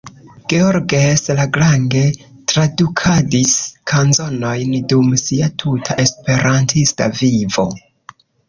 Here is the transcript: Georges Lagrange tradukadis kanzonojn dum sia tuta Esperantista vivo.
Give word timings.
Georges 0.51 1.25
Lagrange 1.39 2.01
tradukadis 2.53 3.53
kanzonojn 3.93 4.73
dum 4.95 5.13
sia 5.27 5.51
tuta 5.65 5.99
Esperantista 6.09 7.13
vivo. 7.23 7.69